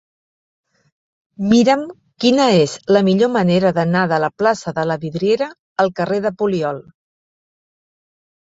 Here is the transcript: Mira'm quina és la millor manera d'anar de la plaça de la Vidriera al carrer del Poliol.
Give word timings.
Mira'm 1.51 1.83
quina 2.25 2.47
és 2.61 2.73
la 2.97 3.03
millor 3.11 3.31
manera 3.35 3.73
d'anar 3.79 4.03
de 4.13 4.19
la 4.25 4.31
plaça 4.43 4.75
de 4.81 4.87
la 4.93 4.99
Vidriera 5.07 5.51
al 5.87 5.95
carrer 6.01 6.21
del 6.27 6.37
Poliol. 6.43 6.83